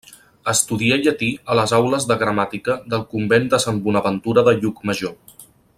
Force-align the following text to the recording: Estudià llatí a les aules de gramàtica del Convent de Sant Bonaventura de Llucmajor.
Estudià 0.51 0.95
llatí 1.01 1.27
a 1.51 1.57
les 1.59 1.73
aules 1.81 2.07
de 2.11 2.17
gramàtica 2.23 2.79
del 2.95 3.07
Convent 3.15 3.47
de 3.55 3.61
Sant 3.67 3.79
Bonaventura 3.89 4.49
de 4.49 4.57
Llucmajor. 4.63 5.17